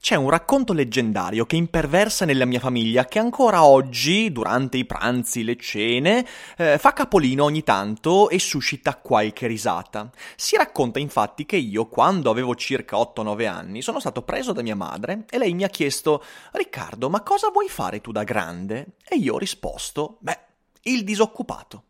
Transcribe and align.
C'è 0.00 0.14
un 0.14 0.30
racconto 0.30 0.72
leggendario 0.72 1.46
che 1.46 1.56
imperversa 1.56 2.24
nella 2.24 2.44
mia 2.44 2.60
famiglia 2.60 3.04
che 3.06 3.18
ancora 3.18 3.64
oggi, 3.64 4.30
durante 4.30 4.76
i 4.76 4.84
pranzi, 4.84 5.44
le 5.44 5.56
cene, 5.56 6.26
eh, 6.56 6.78
fa 6.78 6.92
capolino 6.92 7.44
ogni 7.44 7.62
tanto 7.62 8.28
e 8.28 8.38
suscita 8.38 8.96
qualche 8.96 9.46
risata. 9.46 10.10
Si 10.36 10.56
racconta 10.56 10.98
infatti 10.98 11.46
che 11.46 11.56
io, 11.56 11.86
quando 11.86 12.30
avevo 12.30 12.54
circa 12.54 12.96
8-9 12.96 13.46
anni, 13.46 13.82
sono 13.82 14.00
stato 14.00 14.22
preso 14.22 14.52
da 14.52 14.62
mia 14.62 14.76
madre 14.76 15.24
e 15.28 15.38
lei 15.38 15.54
mi 15.54 15.64
ha 15.64 15.68
chiesto 15.68 16.22
Riccardo, 16.52 17.10
ma 17.10 17.22
cosa 17.22 17.50
vuoi 17.50 17.68
fare 17.68 18.00
tu 18.00 18.12
da 18.12 18.24
grande? 18.24 18.94
E 19.08 19.16
io 19.16 19.34
ho 19.34 19.38
risposto, 19.38 20.18
beh, 20.20 20.38
il 20.82 21.04
disoccupato. 21.04 21.82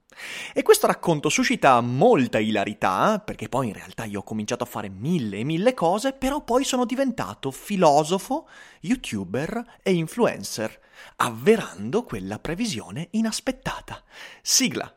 E 0.52 0.62
questo 0.62 0.87
racconto 0.87 1.29
suscita 1.29 1.80
molta 1.80 2.38
ilarità, 2.38 3.20
perché 3.24 3.48
poi 3.48 3.69
in 3.69 3.74
realtà 3.74 4.05
io 4.05 4.20
ho 4.20 4.23
cominciato 4.23 4.65
a 4.65 4.66
fare 4.66 4.88
mille 4.88 5.38
e 5.38 5.45
mille 5.45 5.74
cose, 5.74 6.12
però 6.12 6.43
poi 6.43 6.65
sono 6.65 6.84
diventato 6.84 7.51
filosofo, 7.51 8.48
youtuber 8.80 9.79
e 9.83 9.93
influencer, 9.93 10.80
avverando 11.16 12.04
quella 12.04 12.38
previsione 12.38 13.09
inaspettata. 13.13 14.02
Sigla. 14.43 14.93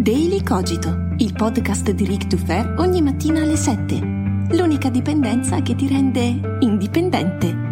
Daily 0.00 0.42
Cogito, 0.42 1.08
il 1.18 1.34
podcast 1.34 1.90
di 1.90 2.06
Rick 2.06 2.26
Dufer 2.26 2.74
ogni 2.78 3.02
mattina 3.02 3.42
alle 3.42 3.56
7. 3.56 3.98
L'unica 4.52 4.88
dipendenza 4.88 5.60
che 5.60 5.74
ti 5.74 5.86
rende 5.86 6.56
indipendente. 6.60 7.69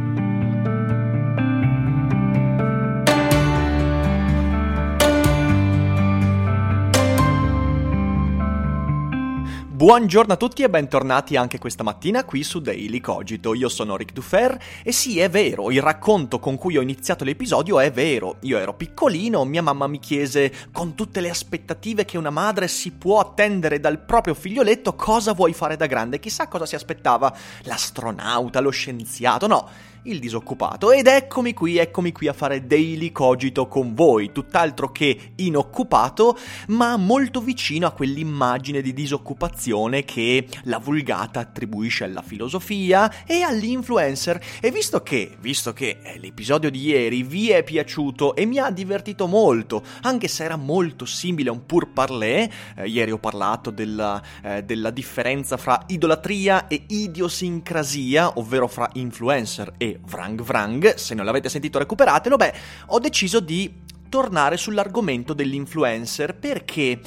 Buongiorno 9.78 10.32
a 10.32 10.36
tutti 10.36 10.64
e 10.64 10.68
bentornati 10.68 11.36
anche 11.36 11.60
questa 11.60 11.84
mattina 11.84 12.24
qui 12.24 12.42
su 12.42 12.58
Daily 12.58 12.98
Cogito. 12.98 13.54
Io 13.54 13.68
sono 13.68 13.96
Rick 13.96 14.12
Dufer 14.12 14.58
e 14.82 14.90
sì, 14.90 15.20
è 15.20 15.30
vero, 15.30 15.70
il 15.70 15.80
racconto 15.80 16.40
con 16.40 16.56
cui 16.56 16.76
ho 16.76 16.80
iniziato 16.80 17.22
l'episodio 17.22 17.78
è 17.78 17.92
vero. 17.92 18.38
Io 18.40 18.58
ero 18.58 18.74
piccolino, 18.74 19.44
mia 19.44 19.62
mamma 19.62 19.86
mi 19.86 20.00
chiese, 20.00 20.52
con 20.72 20.96
tutte 20.96 21.20
le 21.20 21.30
aspettative 21.30 22.04
che 22.04 22.18
una 22.18 22.30
madre 22.30 22.66
si 22.66 22.90
può 22.90 23.20
attendere 23.20 23.78
dal 23.78 24.00
proprio 24.00 24.34
figlioletto, 24.34 24.96
cosa 24.96 25.32
vuoi 25.32 25.52
fare 25.52 25.76
da 25.76 25.86
grande? 25.86 26.18
Chissà 26.18 26.48
cosa 26.48 26.66
si 26.66 26.74
aspettava, 26.74 27.32
l'astronauta, 27.62 28.58
lo 28.58 28.70
scienziato, 28.70 29.46
no 29.46 29.68
il 30.02 30.18
disoccupato. 30.18 30.92
Ed 30.92 31.06
eccomi 31.06 31.54
qui, 31.54 31.76
eccomi 31.78 32.12
qui 32.12 32.28
a 32.28 32.32
fare 32.32 32.66
Daily 32.66 33.12
Cogito 33.12 33.66
con 33.66 33.94
voi, 33.94 34.32
tutt'altro 34.32 34.90
che 34.92 35.32
inoccupato, 35.36 36.36
ma 36.68 36.96
molto 36.96 37.40
vicino 37.40 37.86
a 37.86 37.92
quell'immagine 37.92 38.80
di 38.80 38.92
disoccupazione 38.92 40.04
che 40.04 40.46
la 40.64 40.78
vulgata 40.78 41.40
attribuisce 41.40 42.04
alla 42.04 42.22
filosofia 42.22 43.24
e 43.24 43.42
all'influencer. 43.42 44.40
E 44.60 44.70
visto 44.70 45.02
che, 45.02 45.36
visto 45.40 45.72
che 45.72 45.98
eh, 46.02 46.18
l'episodio 46.18 46.70
di 46.70 46.80
ieri 46.80 47.22
vi 47.22 47.50
è 47.50 47.62
piaciuto 47.62 48.34
e 48.34 48.44
mi 48.44 48.58
ha 48.58 48.70
divertito 48.70 49.26
molto, 49.26 49.82
anche 50.02 50.28
se 50.28 50.44
era 50.44 50.56
molto 50.56 51.04
simile 51.04 51.50
a 51.50 51.52
un 51.52 51.66
pur 51.66 51.92
parler, 51.92 52.50
eh, 52.76 52.86
ieri 52.86 53.10
ho 53.10 53.18
parlato 53.18 53.70
della, 53.70 54.22
eh, 54.42 54.62
della 54.62 54.90
differenza 54.90 55.56
fra 55.56 55.82
idolatria 55.88 56.68
e 56.68 56.84
idiosincrasia, 56.86 58.38
ovvero 58.38 58.68
fra 58.68 58.88
influencer 58.94 59.74
e 59.76 59.87
Vrang 60.06 60.42
Vrang, 60.42 60.94
se 60.94 61.14
non 61.14 61.24
l'avete 61.24 61.48
sentito 61.48 61.78
recuperatelo, 61.78 62.36
beh, 62.36 62.54
ho 62.86 62.98
deciso 62.98 63.40
di 63.40 63.86
tornare 64.08 64.56
sull'argomento 64.56 65.34
dell'influencer 65.34 66.34
perché 66.34 67.00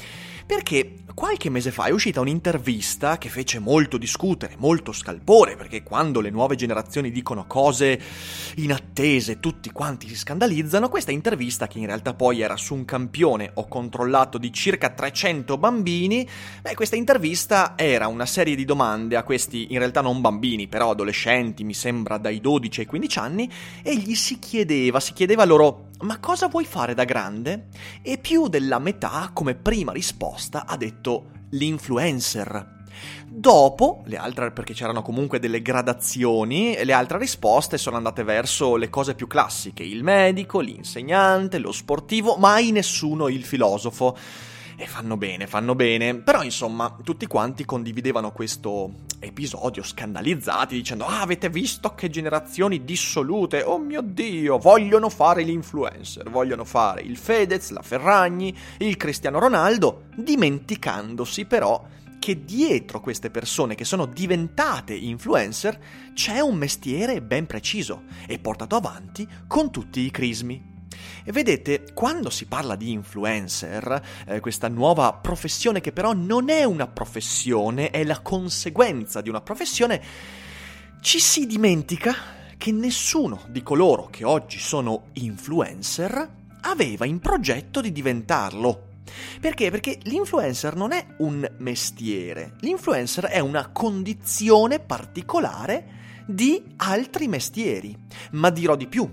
perché 0.46 0.96
qualche 1.14 1.50
mese 1.50 1.70
fa 1.70 1.84
è 1.84 1.90
uscita 1.90 2.20
un'intervista 2.20 3.18
che 3.18 3.28
fece 3.28 3.58
molto 3.58 3.98
discutere, 3.98 4.54
molto 4.58 4.92
scalpore, 4.92 5.56
perché 5.56 5.82
quando 5.82 6.20
le 6.20 6.30
nuove 6.30 6.56
generazioni 6.56 7.10
dicono 7.10 7.46
cose 7.46 8.00
inattese, 8.56 9.40
tutti 9.40 9.70
quanti 9.70 10.08
si 10.08 10.16
scandalizzano, 10.16 10.88
questa 10.88 11.10
intervista, 11.10 11.66
che 11.66 11.78
in 11.78 11.86
realtà 11.86 12.14
poi 12.14 12.40
era 12.40 12.56
su 12.56 12.74
un 12.74 12.84
campione 12.84 13.50
ho 13.54 13.68
controllato 13.68 14.38
di 14.38 14.52
circa 14.52 14.90
300 14.90 15.58
bambini, 15.58 16.28
beh, 16.60 16.74
questa 16.74 16.96
intervista 16.96 17.74
era 17.76 18.06
una 18.06 18.26
serie 18.26 18.54
di 18.54 18.64
domande 18.64 19.16
a 19.16 19.22
questi, 19.22 19.68
in 19.70 19.78
realtà 19.78 20.00
non 20.00 20.20
bambini, 20.20 20.66
però 20.68 20.90
adolescenti, 20.90 21.64
mi 21.64 21.74
sembra 21.74 22.18
dai 22.18 22.40
12 22.40 22.80
ai 22.80 22.86
15 22.86 23.18
anni, 23.18 23.50
e 23.82 23.96
gli 23.96 24.14
si 24.14 24.38
chiedeva, 24.38 25.00
si 25.00 25.12
chiedeva 25.12 25.44
loro 25.44 25.90
ma 26.02 26.18
cosa 26.18 26.48
vuoi 26.48 26.64
fare 26.64 26.94
da 26.94 27.04
grande? 27.04 27.68
E 28.02 28.18
più 28.18 28.48
della 28.48 28.78
metà, 28.78 29.30
come 29.32 29.54
prima 29.54 29.92
risposta, 29.92 30.66
ha 30.66 30.76
detto 30.76 31.30
l'influencer. 31.50 32.80
Dopo, 33.26 34.02
le 34.06 34.16
altre, 34.16 34.52
perché 34.52 34.74
c'erano 34.74 35.02
comunque 35.02 35.38
delle 35.38 35.62
gradazioni, 35.62 36.76
le 36.84 36.92
altre 36.92 37.18
risposte 37.18 37.78
sono 37.78 37.96
andate 37.96 38.22
verso 38.22 38.76
le 38.76 38.90
cose 38.90 39.14
più 39.14 39.26
classiche, 39.26 39.82
il 39.82 40.02
medico, 40.02 40.60
l'insegnante, 40.60 41.58
lo 41.58 41.72
sportivo, 41.72 42.36
mai 42.36 42.70
nessuno 42.72 43.28
il 43.28 43.44
filosofo. 43.44 44.16
E 44.76 44.86
fanno 44.86 45.16
bene, 45.16 45.46
fanno 45.46 45.74
bene. 45.74 46.16
Però 46.16 46.42
insomma, 46.42 46.96
tutti 47.02 47.26
quanti 47.26 47.64
condividevano 47.64 48.32
questo 48.32 48.90
episodio 49.22 49.82
scandalizzati 49.82 50.74
dicendo 50.74 51.06
ah 51.06 51.20
avete 51.20 51.48
visto 51.48 51.94
che 51.94 52.10
generazioni 52.10 52.84
dissolute, 52.84 53.62
oh 53.62 53.78
mio 53.78 54.02
dio, 54.02 54.58
vogliono 54.58 55.08
fare 55.08 55.42
l'influencer, 55.42 56.28
vogliono 56.28 56.64
fare 56.64 57.02
il 57.02 57.16
Fedez, 57.16 57.70
la 57.70 57.82
Ferragni, 57.82 58.56
il 58.78 58.96
Cristiano 58.96 59.38
Ronaldo, 59.38 60.04
dimenticandosi 60.16 61.44
però 61.44 61.84
che 62.18 62.44
dietro 62.44 63.00
queste 63.00 63.30
persone 63.30 63.74
che 63.74 63.84
sono 63.84 64.06
diventate 64.06 64.94
influencer 64.94 65.78
c'è 66.14 66.38
un 66.38 66.56
mestiere 66.56 67.20
ben 67.20 67.46
preciso 67.46 68.04
e 68.28 68.38
portato 68.38 68.76
avanti 68.76 69.26
con 69.48 69.72
tutti 69.72 70.00
i 70.00 70.10
crismi. 70.10 70.71
E 71.24 71.32
vedete, 71.32 71.84
quando 71.94 72.30
si 72.30 72.46
parla 72.46 72.76
di 72.76 72.92
influencer, 72.92 74.02
eh, 74.26 74.40
questa 74.40 74.68
nuova 74.68 75.12
professione 75.12 75.80
che 75.80 75.92
però 75.92 76.12
non 76.12 76.50
è 76.50 76.64
una 76.64 76.86
professione, 76.86 77.90
è 77.90 78.04
la 78.04 78.20
conseguenza 78.20 79.20
di 79.20 79.28
una 79.28 79.40
professione, 79.40 80.02
ci 81.00 81.18
si 81.18 81.46
dimentica 81.46 82.14
che 82.56 82.70
nessuno 82.70 83.42
di 83.48 83.62
coloro 83.62 84.08
che 84.08 84.24
oggi 84.24 84.58
sono 84.58 85.06
influencer 85.14 86.40
aveva 86.60 87.06
in 87.06 87.18
progetto 87.18 87.80
di 87.80 87.90
diventarlo. 87.90 88.90
Perché? 89.40 89.70
Perché 89.70 89.98
l'influencer 90.02 90.76
non 90.76 90.92
è 90.92 91.04
un 91.18 91.46
mestiere, 91.58 92.54
l'influencer 92.60 93.26
è 93.26 93.40
una 93.40 93.68
condizione 93.70 94.78
particolare 94.78 96.00
di 96.26 96.62
altri 96.76 97.28
mestieri. 97.28 97.96
Ma 98.32 98.50
dirò 98.50 98.76
di 98.76 98.86
più, 98.86 99.10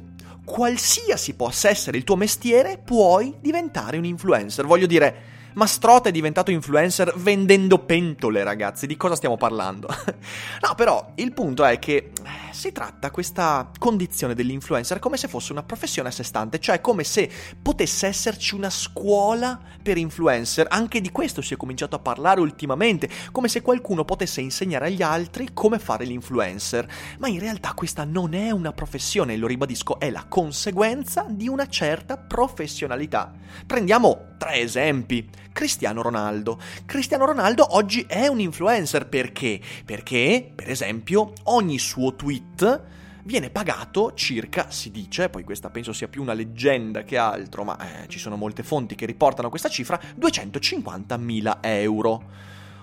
qualsiasi 0.49 1.35
possa 1.35 1.69
essere 1.69 1.97
il 1.97 2.03
tuo 2.03 2.15
mestiere, 2.15 2.79
puoi 2.83 3.35
diventare 3.39 3.97
un 3.97 4.05
influencer. 4.05 4.65
Voglio 4.65 4.87
dire, 4.87 5.28
Mastrota 5.53 6.09
è 6.09 6.11
diventato 6.11 6.51
influencer 6.51 7.13
vendendo 7.17 7.79
pentole, 7.79 8.43
ragazzi. 8.43 8.85
Di 8.85 8.95
cosa 8.95 9.15
stiamo 9.15 9.35
parlando? 9.35 9.87
no, 10.61 10.75
però 10.75 11.13
il 11.16 11.34
punto 11.34 11.66
è 11.66 11.79
che 11.79 11.96
eh, 11.96 12.11
si 12.51 12.72
tratta 12.72 13.09
questa 13.09 13.72
condizione 13.79 14.35
dell'influencer 14.35 14.99
come 14.99 15.17
se 15.17 15.28
fosse 15.28 15.51
una 15.51 15.63
professione 15.63 16.09
a 16.09 16.11
sé 16.11 16.23
stante, 16.23 16.59
cioè 16.59 16.81
come 16.81 17.03
se 17.03 17.29
potesse 17.61 18.05
esserci 18.07 18.53
una 18.53 18.69
scuola 18.69 19.59
per 19.81 19.97
influencer. 19.97 20.67
Anche 20.69 21.01
di 21.01 21.11
questo 21.11 21.41
si 21.41 21.55
è 21.55 21.57
cominciato 21.57 21.95
a 21.95 21.99
parlare 21.99 22.41
ultimamente, 22.41 23.09
come 23.31 23.47
se 23.47 23.61
qualcuno 23.61 24.05
potesse 24.05 24.41
insegnare 24.41 24.85
agli 24.87 25.02
altri 25.02 25.49
come 25.53 25.79
fare 25.79 26.05
l'influencer. 26.05 26.87
Ma 27.17 27.28
in 27.28 27.40
realtà 27.40 27.73
questa 27.73 28.03
non 28.03 28.34
è 28.34 28.52
una 28.52 28.72
professione, 28.72 29.35
lo 29.35 29.47
ribadisco, 29.47 29.99
è 29.99 30.11
la 30.11 30.25
conseguenza 30.28 31.25
di 31.28 31.47
una 31.47 31.67
certa 31.67 32.17
professionalità. 32.17 33.34
Prendiamo 33.66 34.35
tre 34.37 34.59
esempi. 34.59 35.39
Cristiano 35.51 36.01
Ronaldo. 36.01 36.59
Cristiano 36.85 37.25
Ronaldo 37.25 37.75
oggi 37.75 38.05
è 38.07 38.28
un 38.28 38.40
influencer 38.40 39.07
perché? 39.07 39.59
Perché, 39.85 40.51
per 40.53 40.69
esempio, 40.69 41.34
ogni 41.43 41.79
suo 41.79 42.16
tweet 42.16 42.81
viene 43.23 43.49
pagato 43.49 44.13
circa, 44.13 44.72
si 44.72 44.90
dice, 44.91 45.29
poi 45.29 45.43
questa 45.43 45.69
penso 45.69 45.93
sia 45.93 46.07
più 46.07 46.22
una 46.22 46.34
leggenda 46.34 47.03
che 47.03 47.17
altro, 47.17 47.63
ma 47.63 47.78
eh, 47.78 48.07
ci 48.07 48.17
sono 48.17 48.35
molte 48.35 48.63
fonti 48.63 48.96
che 48.96 49.05
riportano 49.05 49.49
questa 49.49 49.69
cifra, 49.69 49.99
250.000 50.19 51.57
euro. 51.61 52.23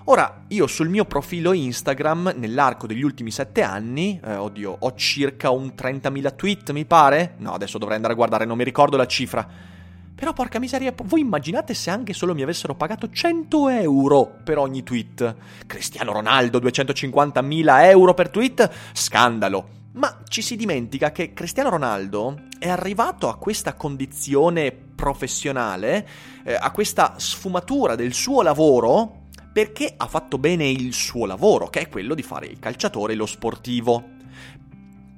Ora, 0.05 0.43
io 0.47 0.67
sul 0.67 0.87
mio 0.87 1.03
profilo 1.03 1.51
Instagram, 1.51 2.35
nell'arco 2.37 2.87
degli 2.87 3.01
ultimi 3.01 3.29
sette 3.29 3.61
anni, 3.61 4.17
eh, 4.23 4.35
oddio, 4.35 4.77
ho 4.79 4.95
circa 4.95 5.49
un 5.49 5.73
30.000 5.75 6.35
tweet, 6.37 6.71
mi 6.71 6.85
pare? 6.85 7.33
No, 7.39 7.51
adesso 7.53 7.77
dovrei 7.77 7.97
andare 7.97 8.13
a 8.13 8.17
guardare, 8.17 8.45
non 8.45 8.55
mi 8.55 8.63
ricordo 8.63 8.95
la 8.95 9.05
cifra. 9.05 9.75
Però 10.17 10.33
porca 10.33 10.57
miseria, 10.57 10.95
voi 11.03 11.19
immaginate 11.19 11.75
se 11.75 11.91
anche 11.91 12.11
solo 12.11 12.33
mi 12.33 12.41
avessero 12.41 12.73
pagato 12.73 13.07
100 13.07 13.69
euro 13.69 14.39
per 14.43 14.57
ogni 14.57 14.81
tweet. 14.81 15.35
Cristiano 15.67 16.11
Ronaldo, 16.11 16.57
250.000 16.57 17.83
euro 17.83 18.15
per 18.15 18.29
tweet? 18.29 18.67
Scandalo. 18.93 19.67
Ma 19.91 20.23
ci 20.27 20.41
si 20.41 20.55
dimentica 20.55 21.11
che 21.11 21.33
Cristiano 21.33 21.69
Ronaldo 21.69 22.45
è 22.57 22.67
arrivato 22.67 23.29
a 23.29 23.37
questa 23.37 23.75
condizione 23.75 24.71
professionale, 24.71 26.07
eh, 26.43 26.55
a 26.55 26.71
questa 26.71 27.13
sfumatura 27.17 27.93
del 27.93 28.13
suo 28.13 28.41
lavoro, 28.41 29.25
perché 29.53 29.93
ha 29.95 30.07
fatto 30.07 30.39
bene 30.39 30.67
il 30.67 30.93
suo 30.93 31.27
lavoro, 31.27 31.67
che 31.67 31.81
è 31.81 31.89
quello 31.89 32.15
di 32.15 32.23
fare 32.23 32.47
il 32.47 32.57
calciatore 32.57 33.13
e 33.13 33.15
lo 33.15 33.27
sportivo. 33.27 34.15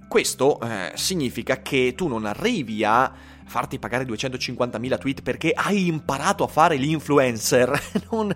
Questo 0.10 0.60
eh, 0.60 0.92
significa 0.95 1.62
che 1.62 1.94
tu 1.95 2.07
non 2.07 2.25
arrivi 2.25 2.84
a 2.84 3.38
farti 3.50 3.80
pagare 3.80 4.06
250.000 4.06 4.98
tweet 4.98 5.22
perché 5.22 5.51
hai 5.54 5.88
imparato 5.88 6.44
a 6.44 6.48
fare 6.48 6.78
l'influencer. 6.78 7.81
non, 8.12 8.34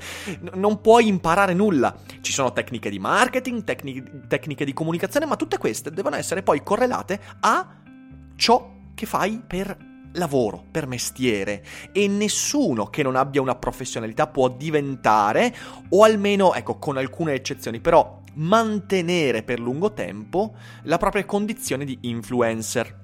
non, 0.56 0.82
puoi 0.82 1.08
imparare 1.08 1.54
nulla. 1.54 1.96
Ci 2.22 2.32
sono 2.32 2.52
tecniche 2.52 2.90
di 2.90 3.00
marketing, 3.00 3.64
tecniche, 3.64 4.28
tecniche 4.28 4.66
di 4.66 4.74
comunicazione, 4.74 5.26
ma 5.26 5.36
tutte 5.36 5.58
queste 5.58 5.92
devono 5.92 6.16
essere 6.16 6.44
poi 6.44 6.62
correlate 6.64 7.20
a 7.42 7.82
ciò 8.36 8.72
che 8.94 9.06
fai 9.06 9.42
per 9.46 9.92
lavoro, 10.14 10.64
per 10.70 10.88
mestiere 10.88 11.64
e 11.92 12.08
nessuno 12.08 12.88
che 12.88 13.04
non 13.04 13.16
abbia 13.16 13.42
una 13.42 13.56
professionalità 13.56 14.28
può 14.28 14.50
diventare, 14.50 15.56
o 15.90 16.04
almeno, 16.04 16.54
ecco, 16.54 16.78
con 16.78 16.98
alcune 16.98 17.34
eccezioni, 17.34 17.80
però 17.80 18.22
mantenere 18.36 19.44
per 19.44 19.60
lungo 19.60 19.94
tempo 19.94 20.56
la 20.84 20.98
propria 20.98 21.26
condizione 21.26 21.86
di 21.86 21.98
influencer. 22.02 23.02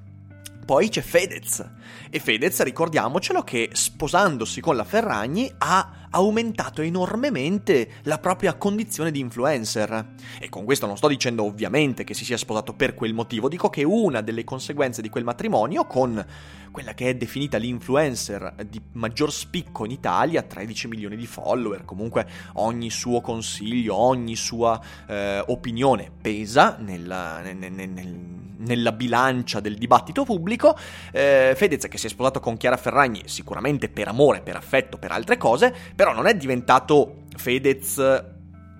Poi 0.70 0.88
c'è 0.88 1.02
Fedez. 1.02 1.68
E 2.12 2.20
Fedez, 2.20 2.62
ricordiamocelo, 2.62 3.42
che 3.42 3.72
sposandosi 3.72 4.62
con 4.62 4.76
la 4.76 4.84
Ferragni 4.84 5.52
ha 5.58 5.99
aumentato 6.12 6.82
enormemente 6.82 7.90
la 8.04 8.18
propria 8.18 8.56
condizione 8.56 9.12
di 9.12 9.20
influencer. 9.20 10.14
E 10.40 10.50
con 10.50 10.66
questo 10.66 10.86
non 10.86 10.98
sto 10.98 11.08
dicendo 11.08 11.44
ovviamente 11.44 12.04
che 12.04 12.14
si 12.14 12.26
sia 12.26 12.38
sposato 12.38 12.74
per 12.74 12.94
quel 12.94 13.14
motivo, 13.14 13.50
dico 13.50 13.70
che 13.70 13.84
una 13.84 14.22
delle 14.22 14.44
conseguenze 14.44 15.02
di 15.02 15.10
quel 15.10 15.24
matrimonio 15.24 15.86
con 15.86 16.26
quella 16.72 16.94
che 16.94 17.10
è 17.10 17.16
definita 17.16 17.58
l'influencer 17.58 18.54
di 18.68 18.80
maggior 18.94 19.32
spicco 19.32 19.86
in 19.86 19.92
Italia, 19.92 20.44
13 20.44 20.88
milioni 20.88 21.16
di 21.16 21.26
follower, 21.26 21.84
comunque 21.84 22.28
ogni 22.54 22.90
suo 22.90 23.22
consiglio, 23.22 23.96
ogni 23.96 24.36
sua 24.36 24.80
eh, 25.08 25.44
opinione 25.48 26.12
pesa 26.22 26.78
nella, 26.80 27.42
nel, 27.42 27.58
nel, 27.58 27.90
nel 27.90 28.40
nella 28.60 28.92
bilancia 28.92 29.60
del 29.60 29.76
dibattito 29.76 30.24
pubblico. 30.24 30.76
Eh, 31.12 31.54
Fedez 31.56 31.88
che 31.88 31.98
si 31.98 32.08
è 32.08 32.10
sposato 32.10 32.40
con 32.40 32.58
Chiara 32.58 32.78
Ferragni 32.78 33.24
sicuramente 33.26 33.90
per 33.90 34.08
amore, 34.08 34.42
per 34.42 34.56
affetto, 34.56 34.98
per 34.98 35.12
altre 35.12 35.38
cose, 35.38 35.74
però 36.00 36.14
non 36.14 36.28
è 36.28 36.34
diventato 36.34 37.24
Fedez 37.36 37.98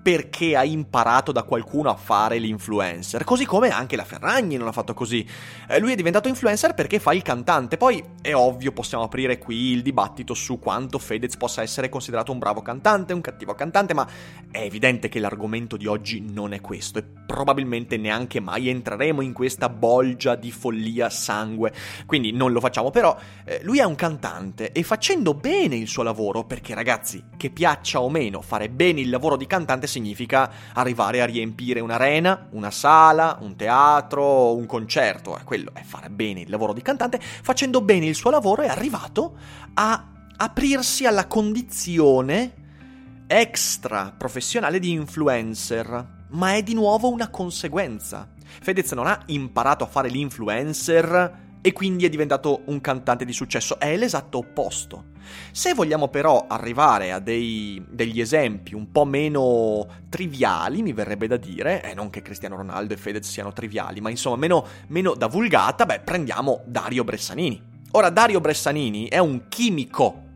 perché 0.02 0.56
ha 0.56 0.64
imparato 0.64 1.30
da 1.30 1.42
qualcuno 1.42 1.90
a 1.90 1.94
fare 1.94 2.38
l'influencer, 2.38 3.24
così 3.24 3.44
come 3.44 3.68
anche 3.68 3.96
la 3.96 4.04
Ferragni 4.04 4.56
non 4.56 4.68
ha 4.68 4.72
fatto 4.72 4.94
così. 4.94 5.26
Eh, 5.68 5.78
lui 5.78 5.92
è 5.92 5.96
diventato 5.96 6.28
influencer 6.28 6.74
perché 6.74 6.98
fa 6.98 7.12
il 7.12 7.22
cantante, 7.22 7.76
poi 7.76 8.02
è 8.22 8.34
ovvio 8.34 8.72
possiamo 8.72 9.04
aprire 9.04 9.38
qui 9.38 9.72
il 9.72 9.82
dibattito 9.82 10.32
su 10.32 10.58
quanto 10.58 10.98
Fedez 10.98 11.36
possa 11.36 11.62
essere 11.62 11.88
considerato 11.88 12.32
un 12.32 12.38
bravo 12.38 12.62
cantante, 12.62 13.12
un 13.12 13.20
cattivo 13.20 13.54
cantante, 13.54 13.92
ma 13.92 14.08
è 14.50 14.60
evidente 14.60 15.08
che 15.08 15.20
l'argomento 15.20 15.76
di 15.76 15.86
oggi 15.86 16.20
non 16.20 16.54
è 16.54 16.60
questo 16.60 16.98
e 16.98 17.04
probabilmente 17.26 17.96
neanche 17.96 18.40
mai 18.40 18.68
entreremo 18.68 19.20
in 19.20 19.32
questa 19.32 19.68
bolgia 19.68 20.34
di 20.34 20.50
follia 20.50 21.10
sangue, 21.10 21.72
quindi 22.06 22.32
non 22.32 22.52
lo 22.52 22.60
facciamo, 22.60 22.90
però 22.90 23.16
eh, 23.44 23.60
lui 23.62 23.78
è 23.78 23.84
un 23.84 23.94
cantante 23.96 24.72
e 24.72 24.82
facendo 24.82 25.34
bene 25.34 25.76
il 25.76 25.88
suo 25.88 26.02
lavoro, 26.02 26.44
perché 26.44 26.74
ragazzi, 26.74 27.22
che 27.36 27.50
piaccia 27.50 28.00
o 28.00 28.08
meno 28.08 28.40
fare 28.40 28.70
bene 28.70 29.00
il 29.00 29.10
lavoro 29.10 29.36
di 29.36 29.46
cantante 29.46 29.88
significa 29.90 30.50
arrivare 30.72 31.20
a 31.20 31.26
riempire 31.26 31.80
un'arena, 31.80 32.48
una 32.50 32.70
sala, 32.70 33.38
un 33.40 33.56
teatro, 33.56 34.54
un 34.54 34.66
concerto. 34.66 35.38
Eh, 35.38 35.44
quello 35.44 35.72
è 35.74 35.82
fare 35.82 36.08
bene 36.08 36.40
il 36.40 36.50
lavoro 36.50 36.72
di 36.72 36.82
cantante. 36.82 37.20
Facendo 37.20 37.80
bene 37.80 38.06
il 38.06 38.14
suo 38.14 38.30
lavoro 38.30 38.62
è 38.62 38.68
arrivato 38.68 39.36
a 39.74 40.06
aprirsi 40.36 41.04
alla 41.04 41.26
condizione 41.26 42.54
extra 43.26 44.14
professionale 44.16 44.78
di 44.78 44.92
influencer. 44.92 46.18
Ma 46.30 46.54
è 46.54 46.62
di 46.62 46.74
nuovo 46.74 47.10
una 47.10 47.28
conseguenza. 47.28 48.28
Fedez 48.62 48.92
non 48.92 49.06
ha 49.06 49.20
imparato 49.26 49.84
a 49.84 49.88
fare 49.88 50.08
l'influencer 50.08 51.48
e 51.62 51.72
quindi 51.72 52.04
è 52.04 52.08
diventato 52.08 52.62
un 52.66 52.80
cantante 52.80 53.24
di 53.24 53.32
successo. 53.32 53.78
È 53.78 53.96
l'esatto 53.96 54.38
opposto. 54.38 55.04
Se 55.52 55.74
vogliamo 55.74 56.08
però 56.08 56.46
arrivare 56.48 57.12
a 57.12 57.18
dei, 57.18 57.82
degli 57.88 58.20
esempi 58.20 58.74
un 58.74 58.90
po' 58.90 59.04
meno 59.04 59.86
triviali, 60.08 60.82
mi 60.82 60.92
verrebbe 60.92 61.26
da 61.26 61.36
dire, 61.36 61.82
e 61.82 61.90
eh, 61.90 61.94
non 61.94 62.10
che 62.10 62.22
Cristiano 62.22 62.56
Ronaldo 62.56 62.94
e 62.94 62.96
Fedez 62.96 63.28
siano 63.28 63.52
triviali, 63.52 64.00
ma 64.00 64.10
insomma 64.10 64.36
meno, 64.36 64.66
meno 64.88 65.14
da 65.14 65.26
vulgata, 65.26 65.86
beh, 65.86 66.00
prendiamo 66.00 66.62
Dario 66.66 67.04
Bressanini. 67.04 67.62
Ora, 67.92 68.10
Dario 68.10 68.40
Bressanini 68.40 69.08
è 69.08 69.18
un 69.18 69.48
chimico. 69.48 70.28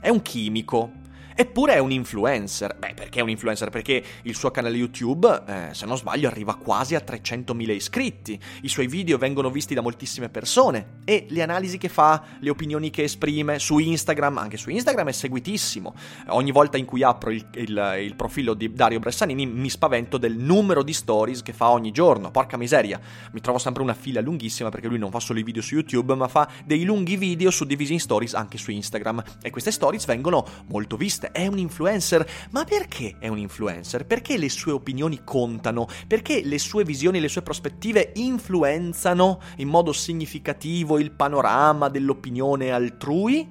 È 0.00 0.08
un 0.08 0.22
chimico 0.22 1.04
Eppure 1.38 1.74
è 1.74 1.78
un 1.78 1.92
influencer. 1.92 2.76
Beh, 2.78 2.94
perché 2.94 3.18
è 3.18 3.22
un 3.22 3.28
influencer? 3.28 3.68
Perché 3.68 4.02
il 4.22 4.34
suo 4.34 4.50
canale 4.50 4.74
YouTube, 4.74 5.42
eh, 5.46 5.74
se 5.74 5.84
non 5.84 5.98
sbaglio, 5.98 6.28
arriva 6.28 6.54
quasi 6.54 6.94
a 6.94 7.04
300.000 7.06 7.70
iscritti. 7.72 8.40
I 8.62 8.68
suoi 8.68 8.86
video 8.86 9.18
vengono 9.18 9.50
visti 9.50 9.74
da 9.74 9.82
moltissime 9.82 10.30
persone. 10.30 11.00
E 11.04 11.26
le 11.28 11.42
analisi 11.42 11.76
che 11.76 11.90
fa, 11.90 12.22
le 12.40 12.48
opinioni 12.48 12.88
che 12.88 13.02
esprime 13.02 13.58
su 13.58 13.76
Instagram, 13.76 14.38
anche 14.38 14.56
su 14.56 14.70
Instagram 14.70 15.08
è 15.08 15.12
seguitissimo. 15.12 15.94
Ogni 16.28 16.52
volta 16.52 16.78
in 16.78 16.86
cui 16.86 17.02
apro 17.02 17.30
il, 17.30 17.46
il, 17.56 17.96
il 18.00 18.16
profilo 18.16 18.54
di 18.54 18.72
Dario 18.72 18.98
Bressanini 18.98 19.44
mi 19.44 19.68
spavento 19.68 20.16
del 20.16 20.38
numero 20.38 20.82
di 20.82 20.94
stories 20.94 21.42
che 21.42 21.52
fa 21.52 21.68
ogni 21.68 21.92
giorno. 21.92 22.30
Porca 22.30 22.56
miseria, 22.56 22.98
mi 23.32 23.42
trovo 23.42 23.58
sempre 23.58 23.82
una 23.82 23.92
fila 23.92 24.22
lunghissima 24.22 24.70
perché 24.70 24.88
lui 24.88 24.96
non 24.96 25.10
fa 25.10 25.20
solo 25.20 25.38
i 25.38 25.42
video 25.42 25.60
su 25.60 25.74
YouTube, 25.74 26.14
ma 26.14 26.28
fa 26.28 26.48
dei 26.64 26.84
lunghi 26.84 27.18
video 27.18 27.50
suddivisi 27.50 27.92
in 27.92 28.00
stories 28.00 28.32
anche 28.32 28.56
su 28.56 28.70
Instagram. 28.70 29.22
E 29.42 29.50
queste 29.50 29.70
stories 29.70 30.06
vengono 30.06 30.42
molto 30.68 30.96
viste 30.96 31.24
è 31.32 31.46
un 31.46 31.58
influencer. 31.58 32.28
Ma 32.50 32.64
perché 32.64 33.16
è 33.18 33.28
un 33.28 33.38
influencer? 33.38 34.06
Perché 34.06 34.36
le 34.36 34.48
sue 34.48 34.72
opinioni 34.72 35.22
contano? 35.24 35.86
Perché 36.06 36.42
le 36.44 36.58
sue 36.58 36.84
visioni 36.84 37.18
e 37.18 37.20
le 37.20 37.28
sue 37.28 37.42
prospettive 37.42 38.12
influenzano 38.16 39.40
in 39.56 39.68
modo 39.68 39.92
significativo 39.92 40.98
il 40.98 41.12
panorama 41.12 41.88
dell'opinione 41.88 42.70
altrui? 42.70 43.48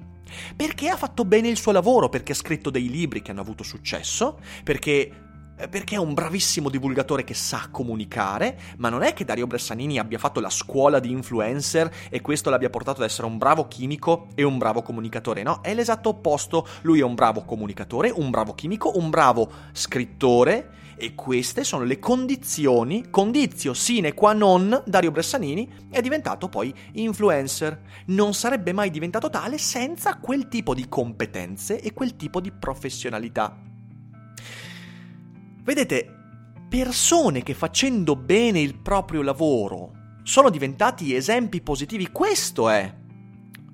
Perché 0.54 0.88
ha 0.88 0.96
fatto 0.96 1.24
bene 1.24 1.48
il 1.48 1.56
suo 1.56 1.72
lavoro, 1.72 2.08
perché 2.08 2.32
ha 2.32 2.36
scritto 2.36 2.70
dei 2.70 2.88
libri 2.88 3.22
che 3.22 3.30
hanno 3.30 3.40
avuto 3.40 3.62
successo, 3.62 4.40
perché 4.64 5.25
perché 5.68 5.94
è 5.94 5.98
un 5.98 6.14
bravissimo 6.14 6.68
divulgatore 6.68 7.24
che 7.24 7.34
sa 7.34 7.68
comunicare, 7.70 8.58
ma 8.76 8.88
non 8.88 9.02
è 9.02 9.12
che 9.12 9.24
Dario 9.24 9.46
Bressanini 9.46 9.98
abbia 9.98 10.18
fatto 10.18 10.40
la 10.40 10.50
scuola 10.50 11.00
di 11.00 11.10
influencer 11.10 11.90
e 12.10 12.20
questo 12.20 12.50
l'abbia 12.50 12.70
portato 12.70 13.00
ad 13.00 13.08
essere 13.08 13.26
un 13.26 13.38
bravo 13.38 13.66
chimico 13.66 14.28
e 14.34 14.42
un 14.42 14.58
bravo 14.58 14.82
comunicatore, 14.82 15.42
no? 15.42 15.60
È 15.62 15.74
l'esatto 15.74 16.10
opposto, 16.10 16.66
lui 16.82 17.00
è 17.00 17.04
un 17.04 17.14
bravo 17.14 17.44
comunicatore, 17.44 18.12
un 18.14 18.30
bravo 18.30 18.54
chimico, 18.54 18.96
un 18.98 19.10
bravo 19.10 19.50
scrittore 19.72 20.84
e 20.98 21.14
queste 21.14 21.62
sono 21.62 21.84
le 21.84 21.98
condizioni, 21.98 23.10
condizio 23.10 23.74
sine 23.74 24.14
qua 24.14 24.32
non, 24.32 24.82
Dario 24.86 25.10
Bressanini 25.10 25.70
è 25.90 26.00
diventato 26.00 26.48
poi 26.48 26.74
influencer. 26.92 27.80
Non 28.06 28.32
sarebbe 28.32 28.72
mai 28.72 28.90
diventato 28.90 29.28
tale 29.28 29.58
senza 29.58 30.16
quel 30.16 30.48
tipo 30.48 30.74
di 30.74 30.88
competenze 30.88 31.80
e 31.80 31.92
quel 31.92 32.16
tipo 32.16 32.40
di 32.40 32.50
professionalità. 32.50 33.75
Vedete, 35.66 36.06
persone 36.68 37.42
che 37.42 37.52
facendo 37.52 38.14
bene 38.14 38.60
il 38.60 38.78
proprio 38.78 39.20
lavoro 39.20 40.20
sono 40.22 40.48
diventati 40.48 41.12
esempi 41.12 41.60
positivi, 41.60 42.12
questo 42.12 42.68
è 42.68 42.94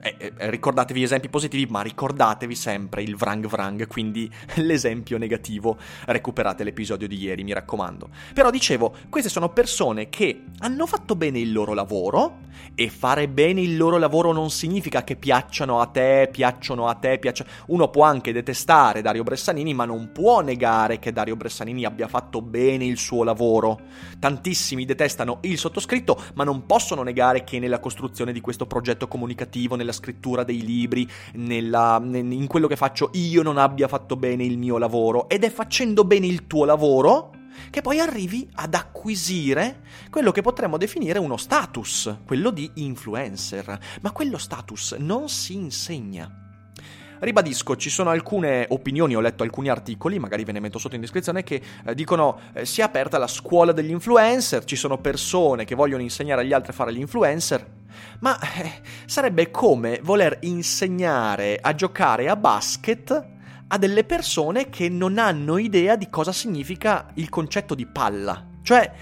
eh, 0.02 0.16
eh, 0.18 0.50
ricordatevi 0.50 0.98
gli 0.98 1.04
esempi 1.04 1.28
positivi, 1.28 1.70
ma 1.70 1.80
ricordatevi 1.80 2.56
sempre 2.56 3.02
il 3.02 3.14
vrang 3.14 3.46
vrang, 3.46 3.86
quindi 3.86 4.28
l'esempio 4.56 5.16
negativo. 5.16 5.76
Recuperate 6.06 6.64
l'episodio 6.64 7.06
di 7.06 7.16
ieri, 7.16 7.44
mi 7.44 7.52
raccomando. 7.52 8.10
Però 8.34 8.50
dicevo, 8.50 8.94
queste 9.08 9.28
sono 9.28 9.50
persone 9.50 10.08
che 10.08 10.42
hanno 10.58 10.86
fatto 10.86 11.14
bene 11.14 11.38
il 11.38 11.52
loro 11.52 11.72
lavoro 11.72 12.50
e 12.74 12.88
fare 12.88 13.28
bene 13.28 13.60
il 13.60 13.76
loro 13.76 13.98
lavoro 13.98 14.32
non 14.32 14.50
significa 14.50 15.04
che 15.04 15.16
piacciono 15.16 15.80
a 15.80 15.86
te, 15.86 16.28
piacciono 16.30 16.88
a 16.88 16.94
te, 16.94 17.18
piacciono... 17.18 17.50
Uno 17.66 17.88
può 17.88 18.02
anche 18.04 18.32
detestare 18.32 19.02
Dario 19.02 19.22
Bressanini, 19.22 19.72
ma 19.72 19.84
non 19.84 20.10
può 20.12 20.40
negare 20.40 20.98
che 20.98 21.12
Dario 21.12 21.36
Bressanini 21.36 21.84
abbia 21.84 22.08
fatto 22.08 22.42
bene 22.42 22.84
il 22.84 22.98
suo 22.98 23.22
lavoro. 23.22 23.78
Tantissimi 24.18 24.84
detestano 24.84 25.38
il 25.42 25.58
sottoscritto, 25.58 26.20
ma 26.34 26.42
non 26.42 26.66
possono 26.66 27.02
negare 27.02 27.44
che 27.44 27.58
nella 27.60 27.78
costruzione 27.78 28.32
di 28.32 28.40
questo 28.40 28.66
progetto 28.66 29.06
comunicativo, 29.06 29.76
nella 29.76 29.91
nella 29.92 29.94
scrittura 29.94 30.42
dei 30.42 30.64
libri, 30.64 31.08
nella, 31.34 32.00
in 32.02 32.46
quello 32.46 32.66
che 32.66 32.76
faccio 32.76 33.10
io 33.12 33.42
non 33.42 33.58
abbia 33.58 33.86
fatto 33.86 34.16
bene 34.16 34.44
il 34.44 34.58
mio 34.58 34.78
lavoro 34.78 35.28
ed 35.28 35.44
è 35.44 35.50
facendo 35.50 36.04
bene 36.04 36.26
il 36.26 36.46
tuo 36.46 36.64
lavoro 36.64 37.30
che 37.70 37.82
poi 37.82 38.00
arrivi 38.00 38.48
ad 38.54 38.74
acquisire 38.74 39.82
quello 40.10 40.32
che 40.32 40.40
potremmo 40.40 40.78
definire 40.78 41.18
uno 41.18 41.36
status, 41.36 42.16
quello 42.24 42.50
di 42.50 42.70
influencer. 42.76 43.78
Ma 44.00 44.10
quello 44.10 44.38
status 44.38 44.92
non 44.98 45.28
si 45.28 45.54
insegna. 45.54 46.41
Ribadisco, 47.22 47.76
ci 47.76 47.88
sono 47.88 48.10
alcune 48.10 48.66
opinioni, 48.70 49.14
ho 49.14 49.20
letto 49.20 49.44
alcuni 49.44 49.68
articoli, 49.68 50.18
magari 50.18 50.42
ve 50.42 50.50
ne 50.50 50.58
metto 50.58 50.78
sotto 50.78 50.96
in 50.96 51.00
descrizione, 51.00 51.44
che 51.44 51.62
eh, 51.86 51.94
dicono 51.94 52.40
eh, 52.52 52.66
si 52.66 52.80
è 52.80 52.82
aperta 52.82 53.16
la 53.16 53.28
scuola 53.28 53.70
degli 53.70 53.90
influencer, 53.90 54.64
ci 54.64 54.74
sono 54.74 54.98
persone 54.98 55.64
che 55.64 55.76
vogliono 55.76 56.02
insegnare 56.02 56.40
agli 56.40 56.52
altri 56.52 56.72
a 56.72 56.74
fare 56.74 56.92
gli 56.92 56.98
influencer. 56.98 57.64
Ma 58.18 58.36
eh, 58.40 58.80
sarebbe 59.06 59.52
come 59.52 60.00
voler 60.02 60.38
insegnare 60.40 61.60
a 61.60 61.76
giocare 61.76 62.28
a 62.28 62.34
basket 62.34 63.26
a 63.68 63.78
delle 63.78 64.02
persone 64.02 64.68
che 64.68 64.88
non 64.88 65.16
hanno 65.16 65.58
idea 65.58 65.94
di 65.94 66.10
cosa 66.10 66.32
significa 66.32 67.06
il 67.14 67.28
concetto 67.28 67.76
di 67.76 67.86
palla. 67.86 68.48
Cioè, 68.62 68.92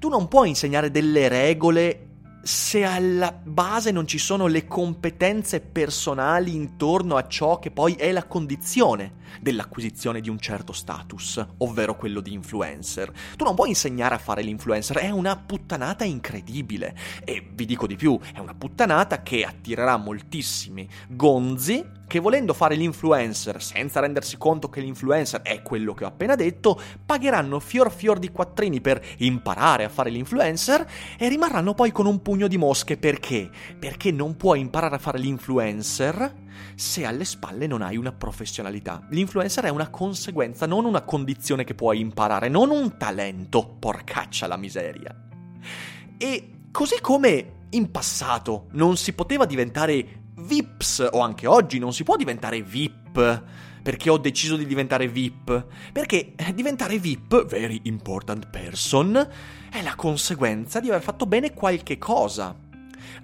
tu 0.00 0.08
non 0.08 0.26
puoi 0.26 0.48
insegnare 0.48 0.90
delle 0.90 1.28
regole 1.28 2.07
se 2.42 2.84
alla 2.84 3.32
base 3.32 3.90
non 3.90 4.06
ci 4.06 4.18
sono 4.18 4.46
le 4.46 4.66
competenze 4.66 5.60
personali 5.60 6.54
intorno 6.54 7.16
a 7.16 7.26
ciò 7.26 7.58
che 7.58 7.70
poi 7.70 7.94
è 7.94 8.10
la 8.12 8.26
condizione 8.26 9.16
dell'acquisizione 9.40 10.20
di 10.20 10.28
un 10.28 10.38
certo 10.38 10.72
status, 10.72 11.44
ovvero 11.58 11.96
quello 11.96 12.20
di 12.20 12.32
influencer. 12.32 13.12
Tu 13.36 13.44
non 13.44 13.54
puoi 13.54 13.68
insegnare 13.70 14.14
a 14.14 14.18
fare 14.18 14.42
l'influencer, 14.42 14.98
è 14.98 15.10
una 15.10 15.36
puttanata 15.36 16.04
incredibile. 16.04 16.96
E 17.24 17.46
vi 17.52 17.66
dico 17.66 17.86
di 17.86 17.96
più, 17.96 18.18
è 18.34 18.38
una 18.38 18.54
puttanata 18.54 19.22
che 19.22 19.44
attirerà 19.44 19.96
moltissimi 19.96 20.88
gonzi 21.08 21.96
che 22.08 22.18
volendo 22.18 22.54
fare 22.54 22.74
l'influencer 22.74 23.62
senza 23.62 24.00
rendersi 24.00 24.36
conto 24.36 24.68
che 24.68 24.80
l'influencer 24.80 25.42
è 25.42 25.62
quello 25.62 25.94
che 25.94 26.04
ho 26.04 26.08
appena 26.08 26.34
detto, 26.34 26.80
pagheranno 27.06 27.60
fior 27.60 27.92
fior 27.92 28.18
di 28.18 28.30
quattrini 28.30 28.80
per 28.80 29.00
imparare 29.18 29.84
a 29.84 29.88
fare 29.88 30.10
l'influencer 30.10 30.84
e 31.16 31.28
rimarranno 31.28 31.74
poi 31.74 31.92
con 31.92 32.06
un 32.06 32.20
pugno 32.20 32.48
di 32.48 32.56
mosche 32.56 32.96
perché? 32.96 33.48
Perché 33.78 34.10
non 34.10 34.36
puoi 34.36 34.58
imparare 34.58 34.96
a 34.96 34.98
fare 34.98 35.18
l'influencer 35.18 36.46
se 36.74 37.04
alle 37.04 37.24
spalle 37.24 37.66
non 37.66 37.82
hai 37.82 37.96
una 37.96 38.12
professionalità. 38.12 39.06
L'influencer 39.10 39.64
è 39.64 39.68
una 39.68 39.90
conseguenza, 39.90 40.66
non 40.66 40.84
una 40.84 41.02
condizione 41.02 41.62
che 41.62 41.74
puoi 41.74 42.00
imparare, 42.00 42.48
non 42.48 42.70
un 42.70 42.96
talento, 42.96 43.76
porcaccia 43.78 44.46
la 44.46 44.56
miseria. 44.56 45.14
E 46.16 46.50
così 46.72 47.00
come 47.00 47.52
in 47.70 47.90
passato 47.90 48.66
non 48.72 48.96
si 48.96 49.12
poteva 49.12 49.44
diventare 49.44 50.26
VIPs, 50.38 51.08
o 51.12 51.20
anche 51.20 51.46
oggi 51.46 51.78
non 51.78 51.92
si 51.92 52.04
può 52.04 52.16
diventare 52.16 52.62
VIP 52.62 53.42
perché 53.82 54.10
ho 54.10 54.18
deciso 54.18 54.56
di 54.56 54.66
diventare 54.66 55.08
VIP. 55.08 55.66
Perché 55.92 56.34
diventare 56.54 56.98
VIP, 56.98 57.46
very 57.46 57.80
important 57.84 58.48
person, 58.50 59.28
è 59.70 59.82
la 59.82 59.94
conseguenza 59.94 60.80
di 60.80 60.88
aver 60.88 61.02
fatto 61.02 61.26
bene 61.26 61.54
qualche 61.54 61.96
cosa 61.96 62.66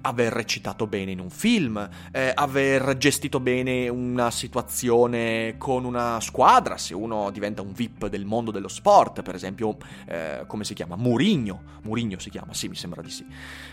aver 0.06 0.32
recitato 0.32 0.87
bene 0.87 1.12
in 1.12 1.18
un 1.18 1.30
film, 1.30 1.88
eh, 2.12 2.30
aver 2.34 2.96
gestito 2.99 3.40
bene 3.40 3.88
una 3.88 4.30
situazione 4.30 5.54
con 5.56 5.84
una 5.84 6.20
squadra, 6.20 6.76
se 6.76 6.94
uno 6.94 7.30
diventa 7.30 7.62
un 7.62 7.73
VIP 7.73 8.08
del 8.08 8.26
mondo 8.26 8.50
dello 8.50 8.68
sport, 8.68 9.23
per 9.23 9.34
esempio, 9.34 9.76
eh, 10.06 10.44
come 10.46 10.64
si 10.64 10.75
chiama? 10.75 10.96
Murigno, 10.96 11.62
Murigno 11.82 12.18
si 12.18 12.28
chiama, 12.28 12.52
sì, 12.52 12.68
mi 12.68 12.75
sembra 12.75 13.00
di 13.00 13.11
sì. 13.11 13.25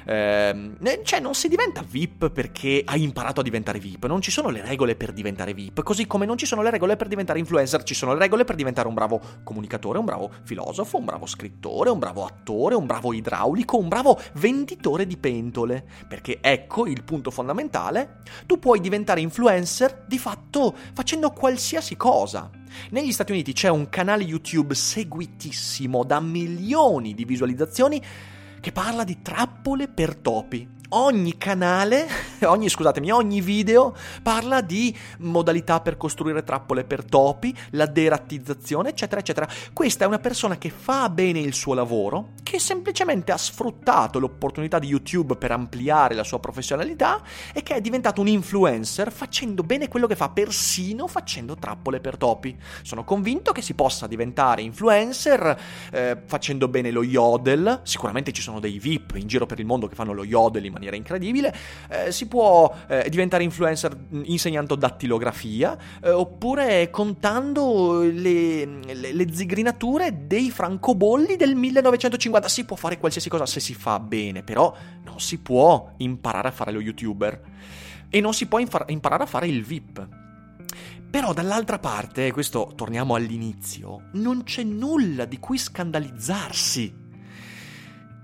Eh, 0.06 1.00
cioè, 1.04 1.20
non 1.20 1.36
si 1.36 1.50
diventa 1.50 1.84
VIP 1.88 2.30
perché 2.30 2.82
hai 2.86 3.04
imparato 3.04 3.42
a 3.42 3.44
diventare 3.44 3.80
VIP, 3.80 4.06
non 4.06 4.22
ci 4.22 4.32
sono 4.32 4.50
le 4.50 4.62
regole 4.62 4.96
per 4.96 5.12
diventare 5.12 5.54
VIP, 5.54 5.84
così 5.84 6.08
come 6.08 6.26
non 6.26 6.38
ci 6.38 6.46
sono 6.46 6.62
le 6.62 6.70
regole 6.70 6.96
per 6.96 7.08
diventare 7.08 7.40
influencer, 7.40 7.84
ci 7.84 7.94
sono 7.94 8.14
le 8.14 8.20
regole 8.20 8.46
per 8.46 8.56
diventare 8.56 8.88
un 8.88 8.94
bravo 8.94 9.22
comunicatore, 9.44 10.00
un 10.00 10.06
bravo 10.06 10.32
filosofo, 10.44 10.98
un 10.98 11.06
bravo 11.06 11.26
scrittore, 11.26 11.90
un 11.90 12.00
bravo 12.00 12.26
attore, 12.26 12.76
un 12.76 12.86
bravo 12.86 13.12
idraulico, 13.12 13.78
un 13.78 13.90
bravo 13.90 14.20
venditore 14.34 15.06
di 15.06 15.18
pentole 15.18 15.86
perché 16.08 16.21
ecco 16.42 16.86
il 16.86 17.04
punto 17.04 17.32
fondamentale, 17.32 18.22
tu 18.46 18.60
puoi 18.60 18.80
diventare 18.80 19.22
influencer 19.22 20.06
di 20.08 20.18
fatto 20.18 20.76
facendo 20.94 21.32
qualsiasi 21.32 21.98
cosa. 21.98 22.50
Negli 22.92 23.12
Stati 23.12 23.32
Uniti 23.32 23.54
c'è 23.54 23.70
un 23.70 23.90
canale 23.90 24.24
YouTube 24.24 24.76
seguitissimo 24.76 26.04
da 26.04 26.20
milioni 26.20 27.14
di 27.14 27.26
visualizzazioni 27.26 28.02
che 28.60 28.72
parla 28.72 29.04
di 29.04 29.22
trappole 29.22 29.88
per 29.88 30.16
topi 30.16 30.68
ogni 30.90 31.38
canale, 31.38 32.08
ogni, 32.48 32.70
scusatemi, 32.70 33.12
ogni 33.12 33.42
video 33.42 33.96
parla 34.24 34.62
di 34.62 34.96
modalità 35.20 35.82
per 35.82 35.98
costruire 35.98 36.44
trappole 36.44 36.84
per 36.84 37.04
topi, 37.04 37.56
la 37.72 37.86
derattizzazione, 37.86 38.90
eccetera, 38.90 39.22
eccetera. 39.22 39.48
Questa 39.74 40.06
è 40.06 40.08
una 40.08 40.20
persona 40.20 40.58
che 40.58 40.70
fa 40.70 41.10
bene 41.10 41.40
il 41.40 41.54
suo 41.54 41.74
lavoro, 41.74 42.30
che 42.44 42.60
semplicemente 42.60 43.32
ha 43.32 43.38
sfruttato 43.38 44.20
l'opportunità 44.20 44.80
di 44.80 44.88
YouTube 44.88 45.36
per 45.36 45.52
ampliare 45.52 46.16
la 46.16 46.24
sua 46.24 46.40
professionalità 46.40 47.22
e 47.54 47.64
che 47.64 47.76
è 47.76 47.82
diventato 47.82 48.22
un 48.22 48.28
influencer 48.28 49.12
facendo 49.12 49.64
bene 49.64 49.88
quello 49.88 50.08
che 50.08 50.16
fa, 50.16 50.30
persino 50.30 51.08
facendo 51.08 51.56
trappole 51.56 52.00
per 52.00 52.18
topi. 52.18 52.58
Sono 52.82 53.04
convinto 53.04 53.52
che 53.52 53.62
si 53.62 53.74
possa 53.74 54.08
diventare 54.08 54.62
influencer 54.62 55.60
eh, 55.92 56.18
facendo 56.26 56.68
bene 56.68 56.92
lo 56.92 57.04
yodel, 57.04 57.82
sicuramente 57.84 58.32
ci 58.32 58.42
sono 58.42 58.60
dei 58.60 58.80
VIP 58.80 59.16
in 59.16 59.28
giro 59.28 59.46
per 59.46 59.60
il 59.60 59.66
mondo 59.66 59.88
che 59.88 59.96
fanno 59.96 60.14
lo 60.14 60.24
yodel 60.24 60.66
in 60.66 60.74
maniera 60.74 60.96
incredibile, 60.96 61.54
eh, 61.90 62.12
si 62.12 62.28
può 62.32 62.74
eh, 62.88 63.10
diventare 63.10 63.44
influencer 63.44 63.94
insegnando 64.24 64.76
dattilografia 64.76 65.78
eh, 66.02 66.12
oppure 66.12 66.90
contando 66.90 68.04
le, 68.04 68.64
le, 68.86 69.12
le, 69.12 69.34
zigrinature 69.34 70.28
dei 70.28 70.50
francobolli 70.50 71.36
del 71.36 71.56
1950. 71.56 72.48
Si 72.48 72.64
può 72.64 72.78
fare 72.78 72.98
qualsiasi 72.98 73.28
cosa 73.28 73.46
se 73.46 73.60
si 73.60 73.74
fa 73.74 74.00
bene, 74.00 74.44
però 74.44 74.74
non 75.04 75.20
si 75.20 75.40
può 75.40 75.92
imparare 75.98 76.48
a 76.48 76.52
fare 76.52 76.72
lo 76.72 76.80
youtuber 76.80 77.42
e 78.08 78.22
non 78.22 78.34
si 78.34 78.46
può 78.46 78.60
infar- 78.60 78.90
imparare 78.90 79.24
a 79.24 79.28
fare 79.28 79.48
il 79.48 79.62
VIP. 79.66 80.08
Però 81.12 81.34
dall'altra 81.34 81.80
parte, 81.80 82.32
questo 82.32 82.72
torniamo 82.78 83.16
all'inizio, 83.16 84.04
non 84.14 84.44
c'è 84.46 84.64
nulla 84.64 85.26
di 85.26 85.38
cui 85.38 85.58
scandalizzarsi 85.58 87.00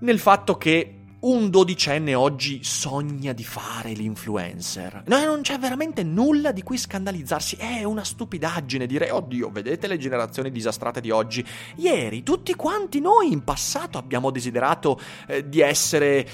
nel 0.00 0.18
fatto 0.18 0.56
che 0.56 0.97
un 1.20 1.50
dodicenne 1.50 2.14
oggi 2.14 2.62
sogna 2.62 3.32
di 3.32 3.42
fare 3.42 3.92
l'influencer. 3.92 5.02
No, 5.06 5.24
non 5.24 5.40
c'è 5.40 5.58
veramente 5.58 6.02
nulla 6.02 6.52
di 6.52 6.62
cui 6.62 6.78
scandalizzarsi. 6.78 7.56
È 7.56 7.82
una 7.82 8.04
stupidaggine 8.04 8.86
dire, 8.86 9.10
oddio, 9.10 9.50
vedete 9.50 9.88
le 9.88 9.98
generazioni 9.98 10.50
disastrate 10.50 11.00
di 11.00 11.10
oggi. 11.10 11.44
Ieri 11.76 12.22
tutti 12.22 12.54
quanti 12.54 13.00
noi 13.00 13.32
in 13.32 13.42
passato 13.42 13.98
abbiamo 13.98 14.30
desiderato 14.30 15.00
eh, 15.26 15.48
di 15.48 15.60
essere 15.60 16.28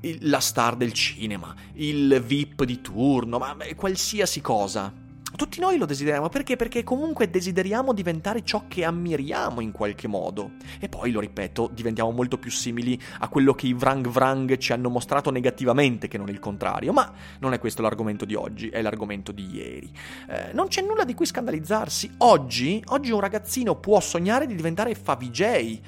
eh, 0.00 0.18
la 0.20 0.40
star 0.40 0.76
del 0.76 0.92
cinema, 0.92 1.54
il 1.74 2.22
VIP 2.24 2.64
di 2.64 2.80
turno, 2.80 3.38
ma 3.38 3.56
eh, 3.58 3.74
qualsiasi 3.74 4.40
cosa. 4.40 5.06
Tutti 5.38 5.60
noi 5.60 5.78
lo 5.78 5.86
desideriamo 5.86 6.28
perché? 6.28 6.56
Perché 6.56 6.82
comunque 6.82 7.30
desideriamo 7.30 7.92
diventare 7.92 8.42
ciò 8.42 8.64
che 8.66 8.84
ammiriamo 8.84 9.60
in 9.60 9.70
qualche 9.70 10.08
modo. 10.08 10.54
E 10.80 10.88
poi, 10.88 11.12
lo 11.12 11.20
ripeto, 11.20 11.70
diventiamo 11.72 12.10
molto 12.10 12.38
più 12.38 12.50
simili 12.50 13.00
a 13.20 13.28
quello 13.28 13.54
che 13.54 13.68
i 13.68 13.72
Vrang 13.72 14.08
Vrang 14.08 14.56
ci 14.56 14.72
hanno 14.72 14.88
mostrato 14.90 15.30
negativamente 15.30 16.08
che 16.08 16.18
non 16.18 16.28
il 16.28 16.40
contrario. 16.40 16.92
Ma 16.92 17.12
non 17.38 17.52
è 17.52 17.60
questo 17.60 17.82
l'argomento 17.82 18.24
di 18.24 18.34
oggi, 18.34 18.68
è 18.68 18.82
l'argomento 18.82 19.30
di 19.30 19.48
ieri. 19.48 19.88
Eh, 20.28 20.50
non 20.54 20.66
c'è 20.66 20.82
nulla 20.82 21.04
di 21.04 21.14
cui 21.14 21.24
scandalizzarsi. 21.24 22.14
Oggi, 22.18 22.82
oggi 22.88 23.12
un 23.12 23.20
ragazzino 23.20 23.76
può 23.76 24.00
sognare 24.00 24.44
di 24.44 24.56
diventare 24.56 24.96
Favij. 24.96 25.80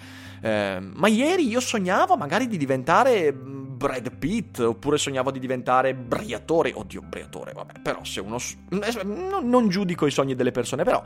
Eh, 0.43 0.79
ma 0.81 1.09
ieri 1.09 1.49
io 1.49 1.59
sognavo 1.59 2.17
magari 2.17 2.47
di 2.47 2.57
diventare 2.57 3.35
Brad 3.81 4.15
Pitt, 4.15 4.59
oppure 4.59 4.99
sognavo 4.99 5.31
di 5.31 5.39
diventare 5.39 5.95
Briatore. 5.95 6.71
Oddio, 6.75 7.01
Briatore, 7.01 7.53
vabbè, 7.55 7.81
però 7.81 8.05
se 8.05 8.21
uno... 8.21 8.37
Non, 8.69 9.49
non 9.49 9.69
giudico 9.71 10.05
i 10.05 10.11
sogni 10.11 10.35
delle 10.35 10.51
persone, 10.51 10.85
però 10.85 11.03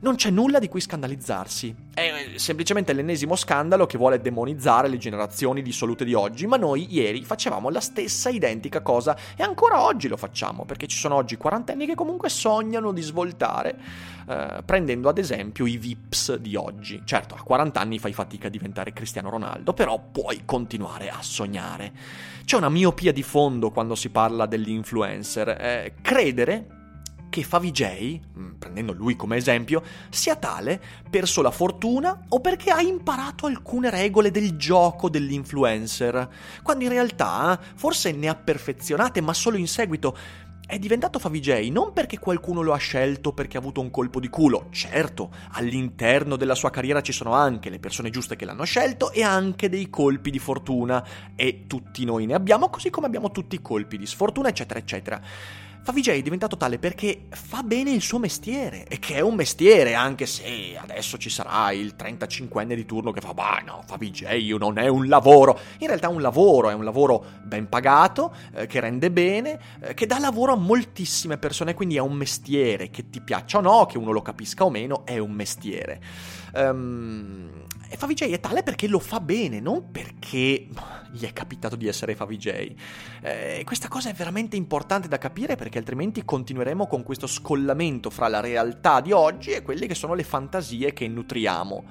non 0.00 0.16
c'è 0.16 0.30
nulla 0.30 0.58
di 0.58 0.66
cui 0.66 0.80
scandalizzarsi. 0.80 1.72
È 1.94 2.32
semplicemente 2.34 2.92
l'ennesimo 2.94 3.36
scandalo 3.36 3.86
che 3.86 3.96
vuole 3.96 4.20
demonizzare 4.20 4.88
le 4.88 4.96
generazioni 4.98 5.62
dissolute 5.62 6.04
di 6.04 6.14
oggi, 6.14 6.48
ma 6.48 6.56
noi 6.56 6.92
ieri 6.92 7.24
facevamo 7.24 7.70
la 7.70 7.78
stessa 7.78 8.28
identica 8.28 8.80
cosa 8.80 9.16
e 9.36 9.44
ancora 9.44 9.84
oggi 9.84 10.08
lo 10.08 10.16
facciamo, 10.16 10.64
perché 10.64 10.88
ci 10.88 10.98
sono 10.98 11.14
oggi 11.14 11.36
quarantenni 11.36 11.86
che 11.86 11.94
comunque 11.94 12.28
sognano 12.28 12.90
di 12.90 13.02
svoltare, 13.02 13.78
eh, 14.26 14.62
prendendo 14.64 15.08
ad 15.08 15.18
esempio 15.18 15.64
i 15.64 15.76
VIPs 15.76 16.34
di 16.38 16.56
oggi. 16.56 17.02
Certo, 17.04 17.36
a 17.36 17.42
40 17.42 17.78
anni 17.78 18.00
fai 18.00 18.12
fatica 18.12 18.48
a 18.48 18.50
diventare 18.50 18.92
Cristiano 18.92 19.30
Ronaldo, 19.30 19.72
però 19.74 20.02
puoi 20.10 20.42
continuare 20.44 21.08
a 21.08 21.18
sognare. 21.20 22.15
C'è 22.44 22.56
una 22.56 22.68
miopia 22.68 23.12
di 23.12 23.22
fondo 23.22 23.70
quando 23.70 23.94
si 23.94 24.10
parla 24.10 24.46
dell'influencer. 24.46 25.48
Eh, 25.48 25.94
credere 26.00 26.76
che 27.28 27.42
Favij, 27.42 28.20
mm, 28.38 28.52
prendendo 28.58 28.92
lui 28.92 29.14
come 29.16 29.36
esempio, 29.36 29.82
sia 30.08 30.36
tale 30.36 30.80
per 31.10 31.28
sola 31.28 31.50
fortuna 31.50 32.24
o 32.28 32.40
perché 32.40 32.70
ha 32.70 32.80
imparato 32.80 33.46
alcune 33.46 33.90
regole 33.90 34.30
del 34.30 34.56
gioco 34.56 35.10
dell'influencer, 35.10 36.28
quando 36.62 36.84
in 36.84 36.90
realtà 36.90 37.60
forse 37.74 38.12
ne 38.12 38.28
ha 38.28 38.34
perfezionate, 38.34 39.20
ma 39.20 39.34
solo 39.34 39.56
in 39.56 39.68
seguito 39.68 40.16
è 40.66 40.80
diventato 40.80 41.20
Favij 41.20 41.68
non 41.70 41.92
perché 41.92 42.18
qualcuno 42.18 42.60
lo 42.60 42.72
ha 42.72 42.76
scelto 42.76 43.32
perché 43.32 43.56
ha 43.56 43.60
avuto 43.60 43.80
un 43.80 43.90
colpo 43.90 44.18
di 44.18 44.28
culo, 44.28 44.66
certo, 44.70 45.30
all'interno 45.52 46.34
della 46.34 46.56
sua 46.56 46.70
carriera 46.70 47.00
ci 47.00 47.12
sono 47.12 47.32
anche 47.34 47.70
le 47.70 47.78
persone 47.78 48.10
giuste 48.10 48.34
che 48.34 48.44
l'hanno 48.44 48.64
scelto 48.64 49.12
e 49.12 49.22
anche 49.22 49.68
dei 49.68 49.88
colpi 49.88 50.30
di 50.30 50.40
fortuna 50.40 51.06
e 51.36 51.66
tutti 51.68 52.04
noi 52.04 52.26
ne 52.26 52.34
abbiamo 52.34 52.68
così 52.68 52.90
come 52.90 53.06
abbiamo 53.06 53.30
tutti 53.30 53.54
i 53.54 53.62
colpi 53.62 53.96
di 53.96 54.06
sfortuna 54.06 54.48
eccetera 54.48 54.80
eccetera. 54.80 55.22
Favij 55.86 56.08
è 56.08 56.20
diventato 56.20 56.56
tale 56.56 56.80
perché 56.80 57.26
fa 57.30 57.62
bene 57.62 57.92
il 57.92 58.02
suo 58.02 58.18
mestiere, 58.18 58.88
e 58.88 58.98
che 58.98 59.14
è 59.14 59.20
un 59.20 59.36
mestiere, 59.36 59.94
anche 59.94 60.26
se 60.26 60.76
adesso 60.76 61.16
ci 61.16 61.30
sarà 61.30 61.70
il 61.70 61.94
35enne 61.96 62.74
di 62.74 62.84
turno 62.84 63.12
che 63.12 63.20
fa, 63.20 63.32
bah 63.32 63.62
no, 63.64 63.84
Favij 63.86 64.22
non 64.58 64.78
è 64.78 64.88
un 64.88 65.06
lavoro. 65.06 65.56
In 65.78 65.86
realtà 65.86 66.08
è 66.08 66.10
un 66.10 66.20
lavoro, 66.20 66.70
è 66.70 66.74
un 66.74 66.82
lavoro 66.82 67.24
ben 67.44 67.68
pagato, 67.68 68.34
eh, 68.54 68.66
che 68.66 68.80
rende 68.80 69.12
bene, 69.12 69.60
eh, 69.80 69.94
che 69.94 70.06
dà 70.06 70.18
lavoro 70.18 70.54
a 70.54 70.56
moltissime 70.56 71.38
persone, 71.38 71.74
quindi 71.74 71.94
è 71.94 72.00
un 72.00 72.14
mestiere, 72.14 72.90
che 72.90 73.08
ti 73.08 73.20
piaccia 73.20 73.58
o 73.58 73.60
no, 73.60 73.86
che 73.86 73.96
uno 73.96 74.10
lo 74.10 74.22
capisca 74.22 74.64
o 74.64 74.70
meno, 74.70 75.06
è 75.06 75.18
un 75.18 75.30
mestiere. 75.30 76.00
Um, 76.52 77.48
Favij 77.96 78.30
è 78.30 78.40
tale 78.40 78.62
perché 78.62 78.88
lo 78.88 78.98
fa 78.98 79.20
bene, 79.20 79.60
non 79.60 79.90
perché 79.90 80.66
gli 81.12 81.24
è 81.24 81.32
capitato 81.32 81.76
di 81.76 81.86
essere 81.86 82.16
Favij. 82.16 82.74
Eh, 83.22 83.62
questa 83.64 83.88
cosa 83.88 84.10
è 84.10 84.12
veramente 84.12 84.56
importante 84.56 85.08
da 85.08 85.18
capire 85.18 85.54
perché 85.54 85.78
altrimenti 85.78 86.24
continueremo 86.24 86.86
con 86.86 87.02
questo 87.02 87.26
scollamento 87.26 88.10
fra 88.10 88.28
la 88.28 88.40
realtà 88.40 89.00
di 89.00 89.12
oggi 89.12 89.50
e 89.52 89.62
quelle 89.62 89.86
che 89.86 89.94
sono 89.94 90.14
le 90.14 90.24
fantasie 90.24 90.92
che 90.92 91.06
nutriamo. 91.06 91.84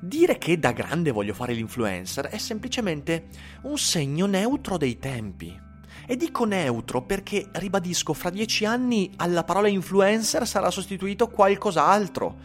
Dire 0.00 0.38
che 0.38 0.58
da 0.58 0.72
grande 0.72 1.10
voglio 1.10 1.34
fare 1.34 1.52
l'influencer 1.52 2.26
è 2.26 2.38
semplicemente 2.38 3.26
un 3.62 3.76
segno 3.76 4.26
neutro 4.26 4.76
dei 4.76 4.98
tempi. 4.98 5.66
E 6.06 6.16
dico 6.16 6.44
neutro 6.44 7.02
perché, 7.02 7.48
ribadisco, 7.52 8.14
fra 8.14 8.30
dieci 8.30 8.64
anni 8.64 9.12
alla 9.16 9.44
parola 9.44 9.68
influencer 9.68 10.46
sarà 10.46 10.70
sostituito 10.70 11.28
qualcos'altro. 11.28 12.36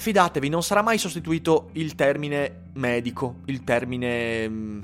Fidatevi, 0.00 0.48
non 0.48 0.62
sarà 0.62 0.80
mai 0.80 0.96
sostituito 0.96 1.70
il 1.72 1.96
termine 1.96 2.66
medico, 2.74 3.40
il 3.46 3.64
termine 3.64 4.48
mm, 4.48 4.82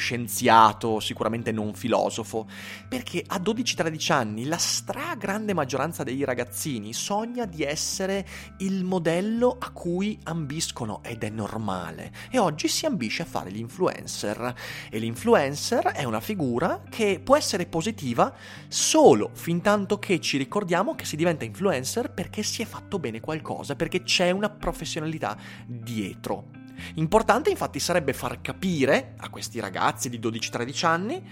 scienziato, 0.00 0.98
sicuramente 0.98 1.52
non 1.52 1.74
filosofo, 1.74 2.48
perché 2.88 3.22
a 3.24 3.38
12-13 3.38 4.12
anni 4.12 4.46
la 4.46 4.56
stragrande 4.56 5.54
maggioranza 5.54 6.02
dei 6.02 6.24
ragazzini 6.24 6.92
sogna 6.92 7.44
di 7.44 7.62
essere 7.62 8.26
il 8.58 8.82
modello 8.82 9.56
a 9.60 9.70
cui 9.70 10.18
ambiscono 10.24 11.02
ed 11.04 11.22
è 11.22 11.28
normale. 11.28 12.12
E 12.30 12.38
oggi 12.38 12.66
si 12.66 12.86
ambisce 12.86 13.22
a 13.22 13.26
fare 13.26 13.50
l'influencer. 13.50 14.54
E 14.90 14.98
l'influencer 14.98 15.84
è 15.92 16.04
una 16.04 16.20
figura 16.20 16.82
che 16.88 17.20
può 17.22 17.36
essere 17.36 17.66
positiva 17.66 18.34
solo 18.68 19.30
fin 19.34 19.60
tanto 19.60 19.98
che 19.98 20.18
ci 20.20 20.38
ricordiamo 20.38 20.94
che 20.94 21.04
si 21.04 21.16
diventa 21.16 21.44
influencer 21.44 22.12
perché 22.12 22.42
si 22.42 22.62
è 22.62 22.64
fatto 22.64 22.98
bene 22.98 23.20
qualcosa, 23.20 23.76
perché 23.76 24.02
c'è 24.02 24.30
una 24.30 24.48
professionalità 24.48 25.36
dietro. 25.66 26.59
Importante 26.94 27.50
infatti 27.50 27.78
sarebbe 27.78 28.12
far 28.12 28.40
capire 28.40 29.14
a 29.18 29.28
questi 29.28 29.60
ragazzi 29.60 30.08
di 30.08 30.18
12-13 30.18 30.86
anni 30.86 31.22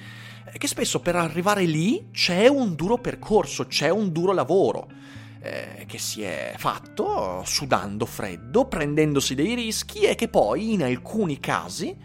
eh, 0.52 0.58
che 0.58 0.66
spesso 0.66 1.00
per 1.00 1.16
arrivare 1.16 1.64
lì 1.64 2.08
c'è 2.12 2.46
un 2.46 2.74
duro 2.74 2.98
percorso, 2.98 3.66
c'è 3.66 3.88
un 3.88 4.12
duro 4.12 4.32
lavoro 4.32 4.88
eh, 5.40 5.84
che 5.86 5.98
si 5.98 6.22
è 6.22 6.54
fatto 6.56 7.42
sudando 7.44 8.06
freddo, 8.06 8.66
prendendosi 8.66 9.34
dei 9.34 9.54
rischi 9.54 10.00
e 10.00 10.14
che 10.14 10.28
poi 10.28 10.72
in 10.72 10.82
alcuni 10.82 11.40
casi 11.40 11.96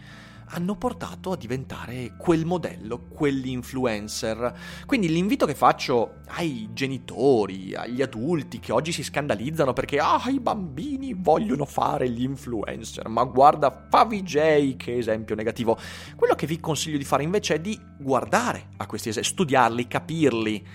hanno 0.54 0.76
portato 0.76 1.32
a 1.32 1.36
diventare 1.36 2.14
quel 2.16 2.46
modello, 2.46 3.08
quell'influencer. 3.10 4.54
Quindi 4.86 5.10
l'invito 5.10 5.48
che 5.48 5.56
faccio 5.56 6.20
ai 6.28 6.70
genitori, 6.74 7.74
agli 7.74 8.04
adulti 8.04 8.60
che 8.60 8.72
oggi 8.72 8.92
si 8.92 9.04
scandalizzano 9.04 9.74
perché 9.74 9.98
ah, 9.98 10.22
i 10.28 10.40
bambini 10.40 11.16
vogliono 11.18 11.66
fare 11.66 12.08
gli 12.10 12.22
influencer, 12.22 13.08
ma 13.08 13.24
guarda 13.24 13.88
Favij 13.90 14.76
che 14.78 14.98
esempio 14.98 15.36
negativo. 15.36 15.78
Quello 16.16 16.36
che 16.36 16.46
vi 16.46 16.60
consiglio 16.60 16.98
di 16.98 17.04
fare 17.04 17.24
invece 17.24 17.56
è 17.56 17.60
di 17.60 17.80
guardare 17.98 18.70
a 18.78 18.86
questi 18.86 19.10
esempi, 19.10 19.30
studiarli, 19.30 19.88
capirli 19.88 20.66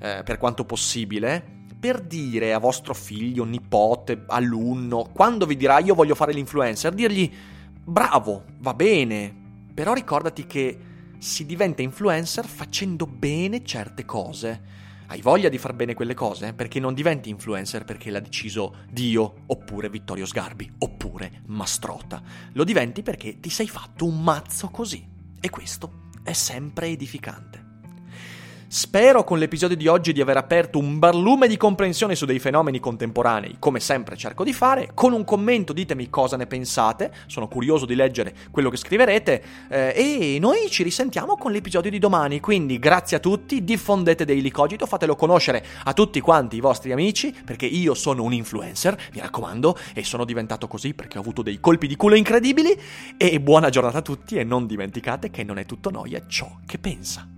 eh, 0.00 0.22
per 0.24 0.36
quanto 0.36 0.64
possibile 0.64 1.56
per 1.78 2.00
dire 2.00 2.52
a 2.52 2.58
vostro 2.58 2.92
figlio, 2.92 3.44
nipote, 3.44 4.24
alunno, 4.26 5.08
quando 5.12 5.46
vi 5.46 5.56
dirà 5.56 5.78
io 5.78 5.94
voglio 5.94 6.16
fare 6.16 6.32
l'influencer, 6.32 6.92
dirgli 6.92 7.32
Bravo, 7.88 8.44
va 8.58 8.74
bene, 8.74 9.34
però 9.72 9.94
ricordati 9.94 10.46
che 10.46 10.78
si 11.16 11.46
diventa 11.46 11.80
influencer 11.80 12.46
facendo 12.46 13.06
bene 13.06 13.64
certe 13.64 14.04
cose. 14.04 14.60
Hai 15.06 15.22
voglia 15.22 15.48
di 15.48 15.56
far 15.56 15.72
bene 15.72 15.94
quelle 15.94 16.12
cose? 16.12 16.52
Perché 16.52 16.80
non 16.80 16.92
diventi 16.92 17.30
influencer 17.30 17.84
perché 17.84 18.10
l'ha 18.10 18.20
deciso 18.20 18.84
Dio, 18.90 19.44
oppure 19.46 19.88
Vittorio 19.88 20.26
Sgarbi, 20.26 20.70
oppure 20.80 21.40
Mastrota. 21.46 22.22
Lo 22.52 22.64
diventi 22.64 23.02
perché 23.02 23.40
ti 23.40 23.48
sei 23.48 23.68
fatto 23.68 24.04
un 24.04 24.22
mazzo 24.22 24.68
così. 24.68 25.08
E 25.40 25.48
questo 25.48 26.10
è 26.22 26.34
sempre 26.34 26.88
edificante. 26.88 27.67
Spero 28.70 29.24
con 29.24 29.38
l'episodio 29.38 29.78
di 29.78 29.86
oggi 29.86 30.12
di 30.12 30.20
aver 30.20 30.36
aperto 30.36 30.78
un 30.78 30.98
barlume 30.98 31.48
di 31.48 31.56
comprensione 31.56 32.14
su 32.14 32.26
dei 32.26 32.38
fenomeni 32.38 32.80
contemporanei, 32.80 33.56
come 33.58 33.80
sempre 33.80 34.14
cerco 34.14 34.44
di 34.44 34.52
fare. 34.52 34.90
Con 34.92 35.14
un 35.14 35.24
commento 35.24 35.72
ditemi 35.72 36.10
cosa 36.10 36.36
ne 36.36 36.46
pensate, 36.46 37.10
sono 37.28 37.48
curioso 37.48 37.86
di 37.86 37.94
leggere 37.94 38.34
quello 38.50 38.68
che 38.68 38.76
scriverete 38.76 39.42
eh, 39.70 39.94
e 39.96 40.38
noi 40.38 40.68
ci 40.68 40.82
risentiamo 40.82 41.38
con 41.38 41.50
l'episodio 41.50 41.90
di 41.90 41.98
domani. 41.98 42.40
Quindi 42.40 42.78
grazie 42.78 43.16
a 43.16 43.20
tutti, 43.20 43.64
diffondete 43.64 44.26
Daily 44.26 44.50
Cogito, 44.50 44.84
fatelo 44.84 45.16
conoscere 45.16 45.64
a 45.84 45.94
tutti 45.94 46.20
quanti 46.20 46.56
i 46.56 46.60
vostri 46.60 46.92
amici, 46.92 47.34
perché 47.42 47.64
io 47.64 47.94
sono 47.94 48.22
un 48.22 48.34
influencer, 48.34 48.94
mi 49.14 49.20
raccomando, 49.20 49.78
e 49.94 50.04
sono 50.04 50.26
diventato 50.26 50.68
così 50.68 50.92
perché 50.92 51.16
ho 51.16 51.22
avuto 51.22 51.40
dei 51.40 51.58
colpi 51.58 51.86
di 51.86 51.96
culo 51.96 52.16
incredibili. 52.16 52.78
E 53.16 53.40
buona 53.40 53.70
giornata 53.70 53.96
a 53.96 54.02
tutti 54.02 54.36
e 54.36 54.44
non 54.44 54.66
dimenticate 54.66 55.30
che 55.30 55.42
non 55.42 55.56
è 55.56 55.64
tutto 55.64 55.88
noia 55.88 56.22
ciò 56.26 56.58
che 56.66 56.76
pensa. 56.76 57.37